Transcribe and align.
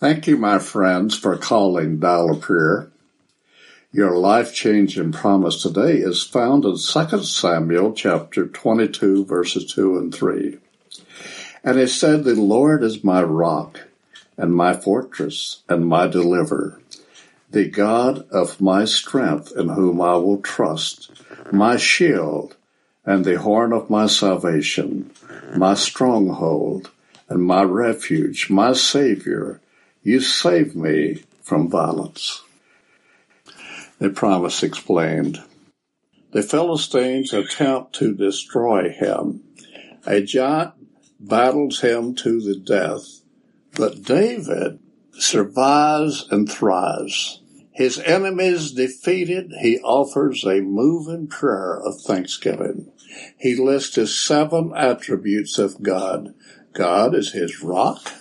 Thank 0.00 0.26
you, 0.26 0.38
my 0.38 0.58
friends, 0.58 1.14
for 1.18 1.36
calling 1.36 1.98
Dial 1.98 2.34
Prayer. 2.36 2.90
Your 3.92 4.16
life-changing 4.16 5.12
promise 5.12 5.62
today 5.62 5.96
is 5.96 6.22
found 6.22 6.64
in 6.64 6.78
2 6.78 7.22
Samuel 7.22 7.92
chapter 7.92 8.46
22 8.46 9.26
verses 9.26 9.70
2 9.74 9.98
and 9.98 10.14
3. 10.14 10.56
And 11.62 11.78
he 11.78 11.86
said, 11.86 12.24
The 12.24 12.34
Lord 12.34 12.82
is 12.82 13.04
my 13.04 13.22
rock 13.22 13.88
and 14.38 14.56
my 14.56 14.72
fortress 14.72 15.60
and 15.68 15.86
my 15.86 16.06
deliverer, 16.06 16.80
the 17.50 17.68
God 17.68 18.26
of 18.30 18.58
my 18.58 18.86
strength 18.86 19.52
in 19.54 19.68
whom 19.68 20.00
I 20.00 20.14
will 20.14 20.40
trust, 20.40 21.10
my 21.52 21.76
shield 21.76 22.56
and 23.04 23.26
the 23.26 23.38
horn 23.38 23.74
of 23.74 23.90
my 23.90 24.06
salvation, 24.06 25.10
my 25.54 25.74
stronghold 25.74 26.90
and 27.28 27.42
my 27.42 27.64
refuge, 27.64 28.48
my 28.48 28.72
savior, 28.72 29.60
you 30.02 30.20
save 30.20 30.74
me 30.74 31.22
from 31.42 31.68
violence. 31.68 32.42
The 33.98 34.10
promise 34.10 34.62
explained. 34.62 35.42
The 36.32 36.42
Philistines 36.42 37.32
attempt 37.32 37.94
to 37.96 38.14
destroy 38.14 38.90
him. 38.90 39.42
A 40.06 40.22
giant 40.22 40.72
battles 41.18 41.80
him 41.80 42.14
to 42.16 42.40
the 42.40 42.56
death, 42.56 43.20
but 43.76 44.02
David 44.02 44.78
survives 45.12 46.26
and 46.30 46.50
thrives. 46.50 47.42
His 47.72 47.98
enemies 47.98 48.72
defeated, 48.72 49.52
he 49.60 49.80
offers 49.80 50.44
a 50.44 50.60
moving 50.60 51.26
prayer 51.26 51.80
of 51.80 52.00
thanksgiving. 52.00 52.90
He 53.38 53.54
lists 53.56 53.96
his 53.96 54.18
seven 54.18 54.72
attributes 54.76 55.58
of 55.58 55.82
God. 55.82 56.34
God 56.72 57.14
is 57.14 57.32
his 57.32 57.62
rock, 57.62 58.12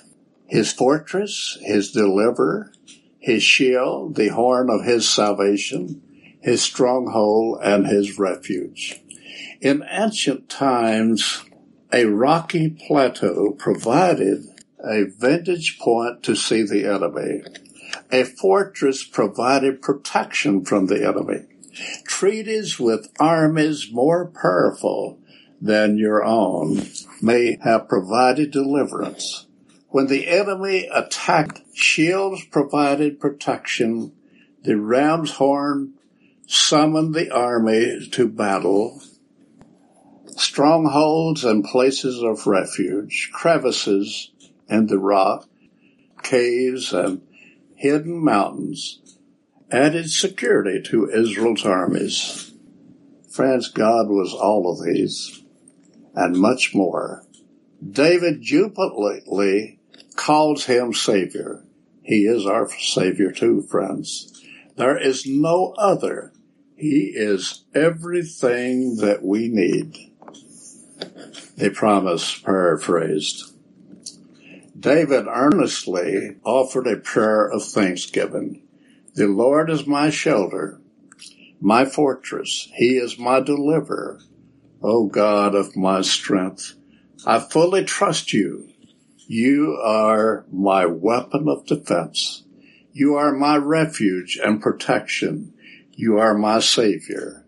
his 0.49 0.73
fortress, 0.73 1.57
his 1.61 1.91
deliverer, 1.91 2.71
his 3.19 3.43
shield, 3.43 4.15
the 4.15 4.29
horn 4.29 4.69
of 4.69 4.83
his 4.83 5.07
salvation, 5.07 6.01
his 6.41 6.61
stronghold, 6.61 7.59
and 7.63 7.85
his 7.85 8.17
refuge. 8.17 8.99
In 9.61 9.83
ancient 9.89 10.49
times, 10.49 11.43
a 11.93 12.05
rocky 12.05 12.69
plateau 12.69 13.51
provided 13.51 14.45
a 14.83 15.03
vantage 15.03 15.77
point 15.79 16.23
to 16.23 16.35
see 16.35 16.63
the 16.63 16.85
enemy. 16.85 17.43
A 18.11 18.23
fortress 18.23 19.03
provided 19.03 19.81
protection 19.81 20.63
from 20.63 20.87
the 20.87 21.05
enemy. 21.07 21.45
Treaties 22.05 22.79
with 22.79 23.11
armies 23.19 23.91
more 23.91 24.25
powerful 24.27 25.19
than 25.61 25.97
your 25.97 26.23
own 26.23 26.87
may 27.21 27.57
have 27.63 27.89
provided 27.89 28.51
deliverance. 28.51 29.45
When 29.91 30.05
the 30.05 30.27
enemy 30.27 30.87
attacked, 30.93 31.61
shields 31.73 32.45
provided 32.45 33.19
protection. 33.19 34.13
The 34.61 34.77
ram's 34.77 35.31
horn 35.31 35.95
summoned 36.45 37.15
the 37.15 37.31
army 37.33 38.07
to 38.11 38.27
battle. 38.27 39.01
Strongholds 40.37 41.43
and 41.43 41.63
places 41.63 42.21
of 42.21 42.45
refuge, 42.45 43.31
crevices 43.33 44.31
in 44.69 44.85
the 44.85 44.99
rock, 44.99 45.49
caves 46.21 46.93
and 46.93 47.21
hidden 47.75 48.23
mountains 48.23 48.99
added 49.71 50.11
security 50.11 50.81
to 50.89 51.09
Israel's 51.09 51.65
armies. 51.65 52.53
Friends, 53.31 53.69
God 53.69 54.07
was 54.07 54.33
all 54.33 54.71
of 54.71 54.85
these 54.85 55.43
and 56.13 56.37
much 56.37 56.75
more. 56.75 57.23
David 57.91 58.41
jubilantly 58.41 59.78
calls 60.19 60.65
him 60.65 60.93
Savior. 60.93 61.63
He 62.03 62.25
is 62.25 62.45
our 62.45 62.69
Savior 62.69 63.31
too, 63.31 63.61
friends. 63.61 64.43
There 64.75 64.97
is 64.97 65.25
no 65.25 65.73
other. 65.77 66.33
He 66.75 67.13
is 67.15 67.63
everything 67.73 68.97
that 68.97 69.23
we 69.23 69.47
need. 69.47 70.11
The 71.55 71.69
promise 71.69 72.37
paraphrased. 72.37 73.53
David 74.77 75.25
earnestly 75.27 76.35
offered 76.43 76.87
a 76.87 76.97
prayer 76.97 77.47
of 77.49 77.63
thanksgiving. 77.63 78.61
The 79.15 79.27
Lord 79.27 79.69
is 79.69 79.87
my 79.87 80.09
shelter, 80.09 80.81
my 81.61 81.85
fortress. 81.85 82.69
He 82.75 82.97
is 82.97 83.17
my 83.17 83.39
deliverer. 83.39 84.19
O 84.81 85.07
God 85.07 85.55
of 85.55 85.77
my 85.77 86.01
strength, 86.01 86.75
I 87.25 87.39
fully 87.39 87.85
trust 87.85 88.33
you. 88.33 88.69
You 89.31 89.79
are 89.83 90.43
my 90.51 90.87
weapon 90.87 91.47
of 91.47 91.67
defense. 91.67 92.41
You 92.93 93.13
are 93.13 93.31
my 93.31 93.57
refuge 93.57 94.39
and 94.43 94.59
protection. 94.59 95.53
You 95.91 96.17
are 96.17 96.33
my 96.33 96.61
savior 96.61 97.45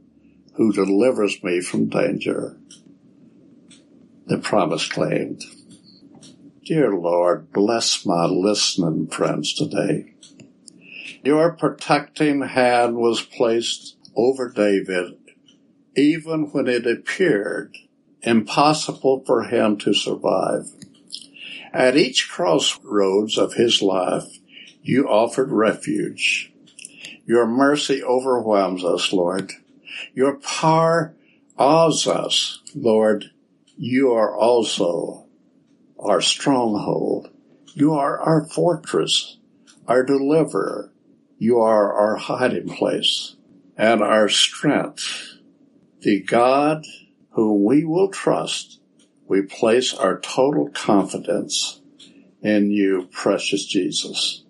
who 0.54 0.72
delivers 0.72 1.42
me 1.44 1.60
from 1.60 1.90
danger. 1.90 2.56
The 4.28 4.38
promise 4.38 4.88
claimed. 4.88 5.44
Dear 6.64 6.94
Lord, 6.94 7.52
bless 7.52 8.06
my 8.06 8.26
listening 8.26 9.08
friends 9.08 9.52
today. 9.56 10.14
Your 11.24 11.54
protecting 11.54 12.44
hand 12.44 12.96
was 12.96 13.24
placed 13.24 13.98
over 14.16 14.52
David 14.52 15.18
even 15.96 16.52
when 16.52 16.68
it 16.68 16.86
appeared 16.86 17.76
impossible 18.22 19.24
for 19.26 19.46
him 19.46 19.78
to 19.78 19.96
survive. 19.96 20.68
At 21.74 21.96
each 21.96 22.30
crossroads 22.30 23.38
of 23.38 23.54
his 23.54 23.82
life, 23.82 24.40
you 24.84 25.08
offered 25.08 25.52
refuge. 25.52 26.52
Your 27.26 27.48
mercy 27.48 28.04
overwhelms 28.04 28.84
us, 28.84 29.14
Lord. 29.14 29.54
Your 30.14 30.38
power 30.38 31.16
awes 31.58 32.08
us, 32.08 32.62
Lord. 32.76 33.32
You 33.78 34.12
are 34.12 34.36
also 34.36 35.28
our 35.98 36.20
stronghold. 36.20 37.30
You 37.74 37.94
are 37.94 38.20
our 38.20 38.46
fortress, 38.48 39.38
our 39.88 40.04
deliverer. 40.04 40.92
You 41.38 41.60
are 41.60 41.94
our 41.94 42.18
hiding 42.18 42.68
place 42.68 43.38
and 43.78 44.02
our 44.02 44.28
strength. 44.28 45.38
The 46.02 46.20
God 46.22 46.84
whom 47.30 47.64
we 47.64 47.86
will 47.86 48.10
trust 48.10 48.81
we 49.32 49.42
place 49.42 49.94
our 49.94 50.20
total 50.20 50.68
confidence 50.72 51.80
in 52.42 52.70
you, 52.70 53.08
precious 53.14 53.66
Jesus. 53.66 54.44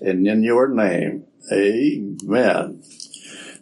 And 0.00 0.28
in 0.28 0.44
your 0.44 0.68
name, 0.68 1.24
amen. 1.52 2.84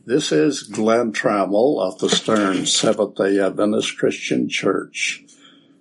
This 0.04 0.31
is 0.31 0.65
Glenn 0.65 1.15
Trammell 1.15 1.81
of 1.81 1.98
the 1.98 2.10
Stern 2.10 2.66
Seventh 2.66 3.15
day 3.15 3.41
Adventist 3.41 3.97
Christian 3.97 4.50
Church. 4.50 5.25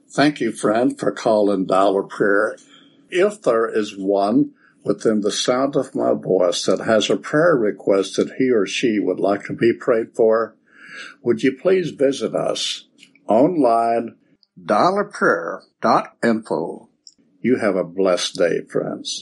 Thank 0.10 0.40
you, 0.40 0.54
friend, 0.54 0.98
for 0.98 1.12
calling 1.12 1.66
Dial 1.66 2.00
a 2.00 2.08
Prayer. 2.08 2.56
If 3.10 3.42
there 3.42 3.68
is 3.68 3.98
one 3.98 4.52
within 4.86 5.20
the 5.20 5.32
sound 5.34 5.76
of 5.76 5.94
my 5.94 6.14
voice 6.14 6.64
that 6.68 6.80
has 6.80 7.10
a 7.10 7.18
prayer 7.18 7.58
request 7.58 8.16
that 8.16 8.32
he 8.38 8.50
or 8.50 8.66
she 8.66 8.98
would 8.98 9.20
like 9.20 9.44
to 9.48 9.54
be 9.54 9.74
prayed 9.74 10.16
for, 10.16 10.56
would 11.22 11.44
you 11.44 11.52
please 11.52 11.90
visit 11.90 12.34
us 12.34 12.86
online 13.28 14.16
dialaprayer.info. 14.66 16.90
You 17.42 17.58
have 17.58 17.76
a 17.76 17.84
blessed 17.84 18.36
day, 18.36 18.62
friends. 18.70 19.18